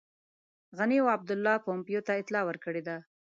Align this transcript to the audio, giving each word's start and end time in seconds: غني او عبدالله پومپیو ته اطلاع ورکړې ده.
غني 0.77 0.97
او 1.01 1.07
عبدالله 1.15 1.55
پومپیو 1.65 2.01
ته 2.07 2.11
اطلاع 2.21 2.43
ورکړې 2.45 2.81
ده. 2.87 2.97